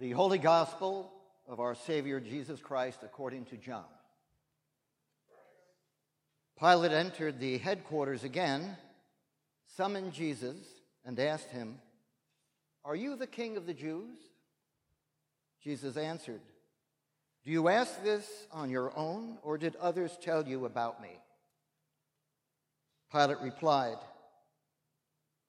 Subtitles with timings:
[0.00, 1.12] The Holy Gospel
[1.46, 3.84] of our Savior Jesus Christ according to John.
[6.58, 8.76] Pilate entered the headquarters again,
[9.76, 10.56] summoned Jesus,
[11.04, 11.78] and asked him,
[12.84, 14.18] Are you the king of the Jews?
[15.62, 16.40] Jesus answered,
[17.44, 21.20] Do you ask this on your own, or did others tell you about me?
[23.12, 23.98] Pilate replied,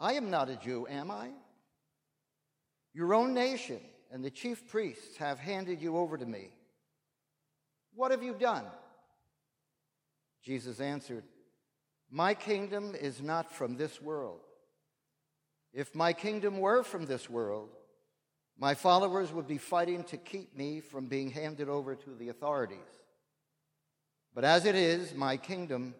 [0.00, 1.28] I am not a Jew, am I?
[2.92, 3.78] Your own nation
[4.12, 6.50] and the chief priests have handed you over to me.
[7.94, 8.66] What have you done?
[10.42, 11.24] Jesus answered,
[12.10, 14.40] My kingdom is not from this world.
[15.72, 17.70] If my kingdom were from this world,
[18.58, 22.78] my followers would be fighting to keep me from being handed over to the authorities.
[24.34, 25.94] But as it is, my kingdom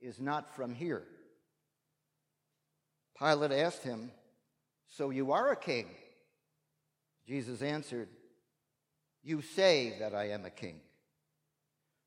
[0.00, 1.02] is not from here.
[3.18, 4.12] Pilate asked him,
[4.88, 5.88] So you are a king?
[7.30, 8.08] Jesus answered,
[9.22, 10.80] You say that I am a king.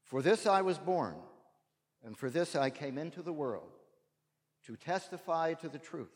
[0.04, 1.16] For this I was born,
[2.04, 3.72] and for this I came into the world,
[4.66, 6.12] to testify to the truth.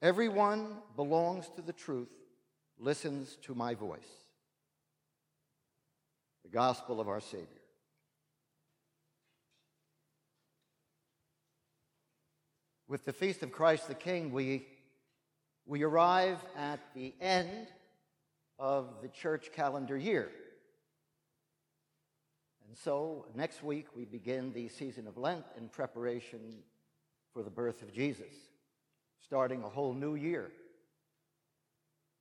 [0.00, 2.08] Everyone belongs to the truth,
[2.78, 4.08] listens to my voice.
[6.44, 7.46] The gospel of our Savior.
[12.88, 14.66] With the feast of Christ the King, we,
[15.66, 17.68] we arrive at the end
[18.58, 20.30] of the church calendar year.
[22.68, 26.40] And so next week we begin the season of Lent in preparation
[27.32, 28.32] for the birth of Jesus,
[29.24, 30.50] starting a whole new year.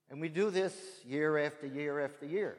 [0.10, 2.58] And we do this year after year after year.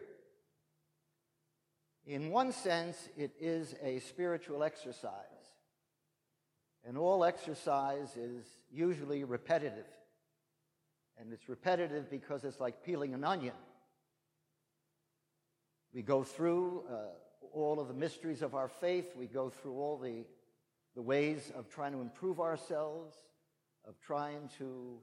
[2.07, 5.12] In one sense, it is a spiritual exercise.
[6.84, 9.86] And all exercise is usually repetitive.
[11.19, 13.55] And it's repetitive because it's like peeling an onion.
[15.95, 16.95] We go through uh,
[17.53, 19.15] all of the mysteries of our faith.
[19.17, 20.25] We go through all the,
[20.95, 23.14] the ways of trying to improve ourselves,
[23.86, 24.98] of trying to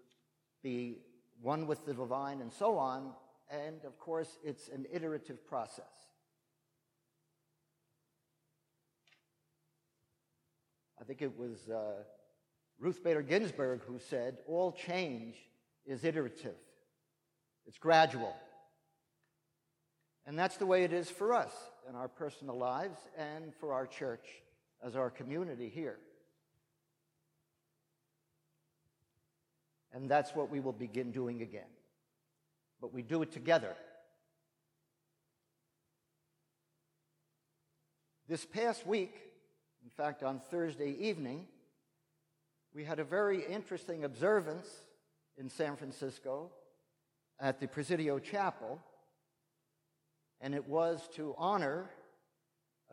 [0.64, 0.98] be
[1.42, 3.12] one with the divine, and so on.
[3.52, 5.86] And of course, it's an iterative process.
[11.00, 12.04] I think it was uh,
[12.80, 15.36] Ruth Bader Ginsburg who said, All change
[15.90, 16.56] is iterative,
[17.66, 18.36] it's gradual.
[20.26, 21.52] And that's the way it is for us
[21.90, 24.28] in our personal lives and for our church
[24.86, 25.98] as our community here.
[29.92, 31.72] And that's what we will begin doing again.
[32.80, 33.76] But we do it together.
[38.28, 39.16] This past week,
[39.84, 41.48] in fact, on Thursday evening,
[42.76, 44.68] we had a very interesting observance
[45.40, 46.52] in San Francisco
[47.40, 48.80] at the Presidio Chapel
[50.42, 51.90] and it was to honor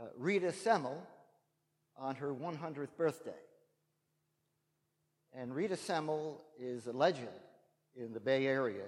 [0.00, 1.02] uh, Rita Semel
[1.96, 3.30] on her 100th birthday.
[5.34, 7.28] And Rita Semel is a legend
[7.94, 8.84] in the Bay Area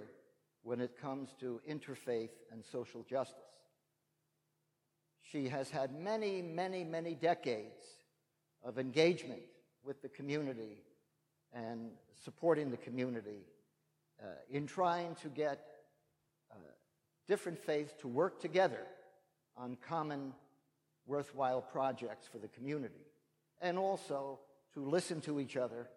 [0.62, 3.36] when it comes to interfaith and social justice.
[5.22, 7.84] She has had many, many, many decades
[8.64, 9.42] of engagement
[9.84, 10.82] with the community
[11.54, 11.90] and
[12.24, 13.46] supporting the community
[14.22, 15.64] uh, in trying to get
[17.28, 18.86] different faiths to work together
[19.56, 20.32] on common
[21.06, 23.06] worthwhile projects for the community,
[23.60, 24.38] and also
[24.72, 25.88] to listen to each other,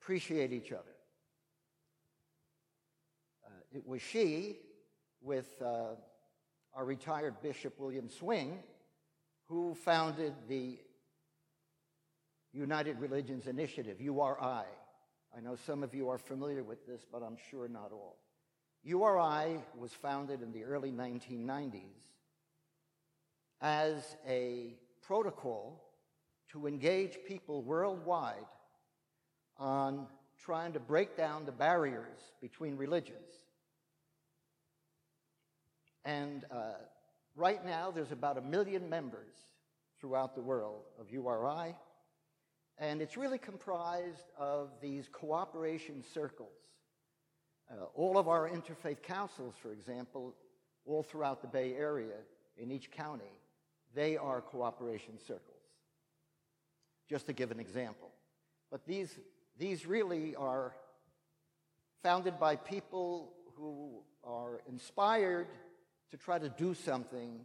[0.00, 0.94] appreciate each other.
[3.44, 4.58] Uh, it was she,
[5.22, 5.94] with uh,
[6.74, 8.58] our retired Bishop William Swing,
[9.48, 10.78] who founded the
[12.52, 14.64] United Religions Initiative, URI.
[15.36, 18.16] I know some of you are familiar with this, but I'm sure not all.
[18.84, 21.82] URI was founded in the early 1990s
[23.60, 25.82] as a protocol
[26.52, 28.46] to engage people worldwide
[29.58, 30.06] on
[30.42, 33.32] trying to break down the barriers between religions.
[36.04, 36.74] And uh,
[37.34, 39.34] right now, there's about a million members
[40.00, 41.74] throughout the world of URI,
[42.78, 46.50] and it's really comprised of these cooperation circles
[47.70, 50.34] uh, all of our interfaith councils, for example,
[50.84, 52.14] all throughout the Bay Area,
[52.56, 53.32] in each county,
[53.94, 55.42] they are cooperation circles.
[57.08, 58.10] Just to give an example.
[58.70, 59.18] But these,
[59.58, 60.74] these really are
[62.02, 65.48] founded by people who are inspired
[66.10, 67.44] to try to do something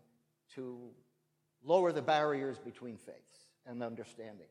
[0.55, 0.77] to
[1.63, 4.47] lower the barriers between faiths and understanding.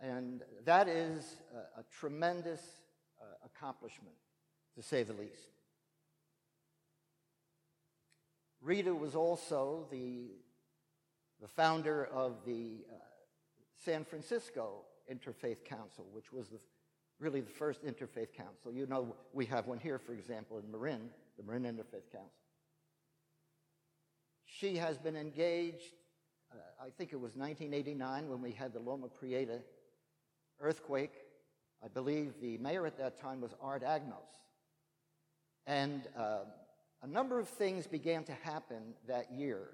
[0.00, 2.60] And that is a, a tremendous
[3.44, 4.14] accomplishment,
[4.74, 5.48] to say the least.
[8.60, 10.30] Rita was also the,
[11.40, 12.96] the founder of the uh,
[13.84, 16.58] San Francisco Interfaith Council, which was the,
[17.20, 18.72] really the first interfaith council.
[18.72, 22.32] You know, we have one here, for example, in Marin, the Marin Interfaith Council.
[24.46, 25.94] She has been engaged,
[26.50, 29.60] uh, I think it was 1989 when we had the Loma Prieta
[30.60, 31.12] earthquake.
[31.84, 34.14] I believe the mayor at that time was Art Agnos.
[35.66, 36.44] And uh,
[37.02, 39.68] a number of things began to happen that year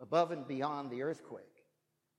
[0.00, 1.64] above and beyond the earthquake.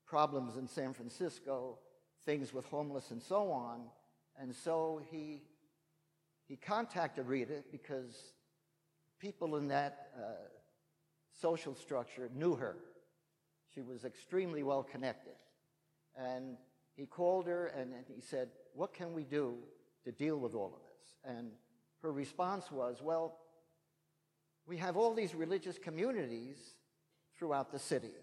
[0.06, 1.80] Problems in San Francisco,
[2.26, 3.82] things with homeless and so on.
[4.40, 5.44] And so he,
[6.48, 8.34] he contacted Rita because
[9.20, 10.22] people in that uh,
[11.40, 12.78] social structure knew her.
[13.74, 15.34] She was extremely well connected.
[16.16, 16.58] And
[16.96, 19.56] he called her and, and he said, What can we do
[20.06, 21.36] to deal with all of this?
[21.38, 21.52] And
[22.02, 23.38] her response was, Well,
[24.68, 26.58] we have all these religious communities
[27.38, 28.14] throughout the city,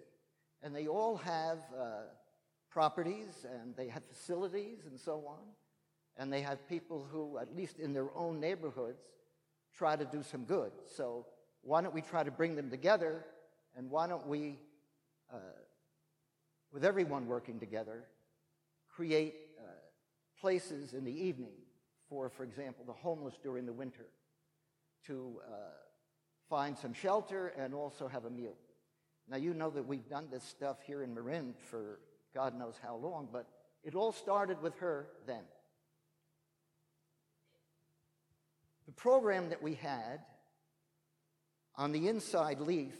[0.62, 2.02] and they all have uh,
[2.70, 5.42] properties and they have facilities and so on,
[6.16, 9.02] and they have people who, at least in their own neighborhoods,
[9.74, 10.72] try to do some good.
[10.86, 11.26] So
[11.62, 13.24] why don't we try to bring them together,
[13.76, 14.58] and why don't we,
[15.32, 15.38] uh,
[16.72, 18.04] with everyone working together,
[18.98, 19.70] create uh,
[20.40, 21.52] places in the evening
[22.08, 24.06] for, for example, the homeless during the winter
[25.06, 25.54] to uh,
[26.50, 28.56] find some shelter and also have a meal.
[29.30, 32.00] Now, you know that we've done this stuff here in Marin for
[32.34, 33.46] God knows how long, but
[33.84, 35.44] it all started with her then.
[38.86, 40.22] The program that we had
[41.76, 42.96] on the inside leaf,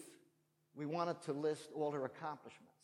[0.77, 2.78] we wanted to list all her accomplishments.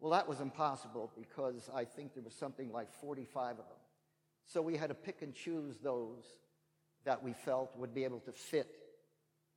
[0.00, 3.64] Well, that was impossible because I think there was something like 45 of them.
[4.46, 6.24] So we had to pick and choose those
[7.04, 8.68] that we felt would be able to fit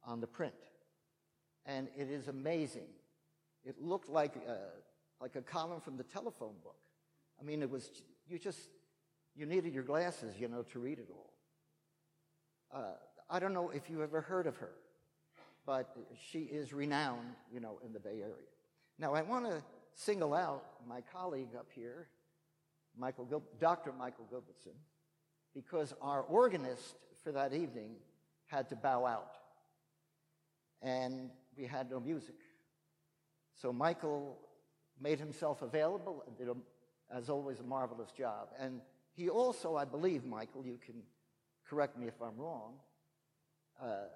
[0.04, 0.54] on the print.
[1.66, 2.88] And it is amazing.
[3.66, 4.60] It looked like a,
[5.22, 6.78] like a column from the telephone book.
[7.40, 7.90] I mean, it was,
[8.28, 8.70] you just,
[9.36, 11.34] you needed your glasses, you know, to read it all.
[12.74, 12.94] Uh,
[13.30, 14.72] I don't know if you ever heard of her,
[15.66, 15.96] but
[16.32, 18.50] she is renowned, you know, in the Bay Area.
[18.98, 19.64] Now, I want to
[19.94, 22.08] single out my colleague up here,
[22.98, 23.92] Michael Gil- Dr.
[23.92, 24.76] Michael Gilbertson,
[25.54, 27.96] because our organist for that evening
[28.48, 29.38] had to bow out.
[30.82, 32.36] And we had no music.
[33.56, 34.38] So Michael
[35.00, 36.56] made himself available and did, a,
[37.14, 38.50] as always, a marvelous job.
[38.60, 38.82] And
[39.14, 40.96] he also, I believe, Michael, you can
[41.70, 42.74] correct me if I'm wrong,
[43.82, 44.08] uh,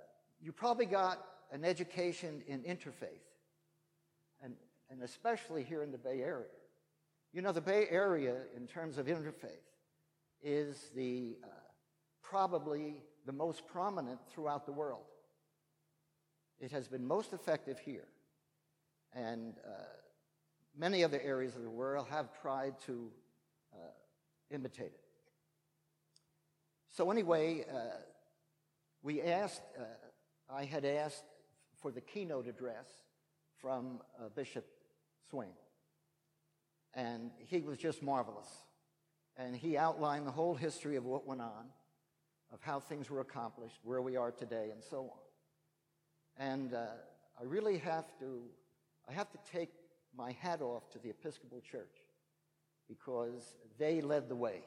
[0.41, 3.32] you probably got an education in interfaith
[4.93, 6.45] and especially here in the Bay Area.
[7.33, 9.65] You know, the Bay Area, in terms of interfaith,
[10.43, 11.47] is the uh,
[12.21, 15.05] probably the most prominent throughout the world.
[16.59, 18.07] It has been most effective here,
[19.13, 19.71] and uh,
[20.77, 23.09] many other areas of the world have tried to
[23.73, 23.77] uh,
[24.51, 24.99] imitate it.
[26.91, 27.97] So anyway, uh,
[29.01, 29.63] we asked.
[29.77, 29.83] Uh,
[30.53, 31.23] I had asked
[31.81, 32.85] for the keynote address
[33.59, 34.67] from uh, Bishop
[35.33, 35.49] Swain.
[36.93, 38.47] And he was just marvelous.
[39.35, 41.65] And he outlined the whole history of what went on,
[42.53, 45.11] of how things were accomplished, where we are today, and so
[46.37, 46.45] on.
[46.45, 46.85] And uh,
[47.41, 48.43] I really have to,
[49.09, 49.71] I have to take
[50.15, 51.97] my hat off to the Episcopal Church
[52.87, 54.61] because they led the way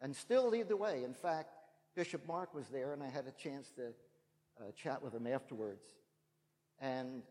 [0.00, 1.04] and still lead the way.
[1.04, 1.50] In fact,
[1.94, 3.92] Bishop Mark was there, and I had a chance to
[4.60, 5.84] uh, chat with him afterwards.
[6.80, 7.22] And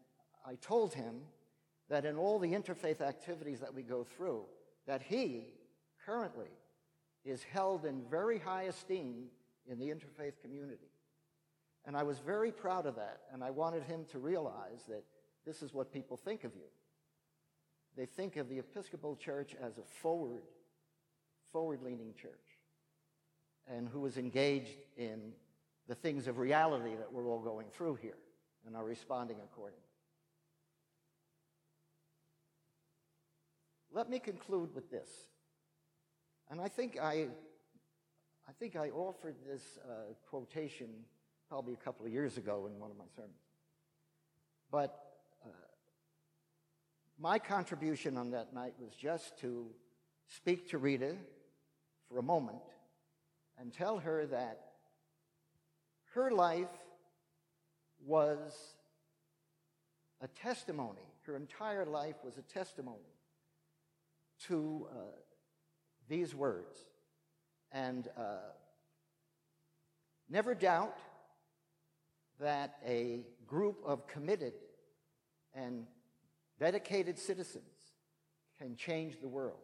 [0.46, 1.16] I told him
[1.91, 4.45] that in all the interfaith activities that we go through,
[4.88, 5.43] that he
[6.05, 6.48] currently
[7.25, 9.25] is held in very high esteem
[9.69, 10.89] in the interfaith community.
[11.86, 15.03] And I was very proud of that, and I wanted him to realize that
[15.45, 16.69] this is what people think of you.
[17.98, 20.43] They think of the Episcopal Church as a forward,
[21.51, 22.31] forward-leaning church,
[23.69, 25.33] and who is engaged in
[25.89, 28.17] the things of reality that we're all going through here
[28.65, 29.90] and are responding accordingly.
[33.93, 35.10] Let me conclude with this.
[36.50, 37.27] And I think I,
[38.48, 40.88] I think I offered this uh, quotation
[41.50, 43.36] probably a couple of years ago in one of my sermons.
[44.71, 44.98] But
[45.45, 45.50] uh,
[47.19, 49.67] my contribution on that night was just to
[50.27, 51.15] speak to Rita
[52.07, 52.63] for a moment
[53.60, 54.62] and tell her that
[56.13, 56.69] her life
[58.05, 58.57] was
[60.21, 61.01] a testimony.
[61.24, 63.11] Her entire life was a testimony
[64.48, 64.95] to uh,
[66.07, 66.77] these words
[67.71, 68.51] and uh,
[70.29, 70.98] never doubt
[72.39, 74.53] that a group of committed
[75.53, 75.86] and
[76.60, 77.65] dedicated citizens
[78.57, 79.60] can change the world.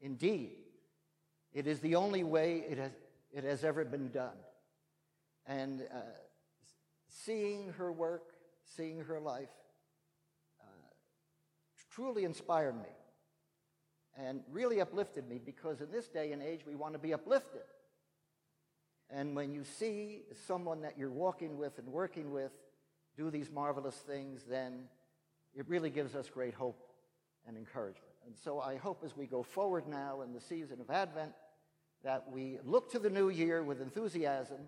[0.00, 0.52] Indeed,
[1.52, 2.92] it is the only way it has,
[3.32, 4.36] it has ever been done.
[5.46, 6.00] And uh,
[7.08, 8.34] seeing her work,
[8.76, 9.48] seeing her life,
[10.60, 10.88] uh,
[11.90, 12.88] truly inspired me
[14.18, 17.62] and really uplifted me because in this day and age we want to be uplifted.
[19.10, 22.52] And when you see someone that you're walking with and working with
[23.16, 24.84] do these marvelous things, then
[25.54, 26.80] it really gives us great hope
[27.46, 28.14] and encouragement.
[28.26, 31.32] And so I hope as we go forward now in the season of Advent
[32.04, 34.58] that we look to the new year with enthusiasm,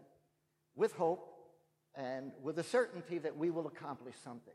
[0.74, 1.28] with hope,
[1.94, 4.54] and with the certainty that we will accomplish something.